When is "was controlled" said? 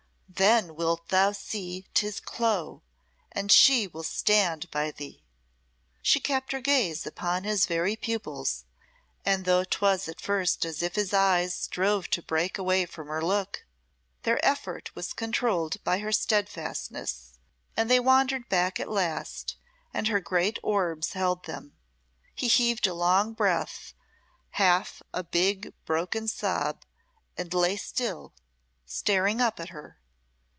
14.95-15.83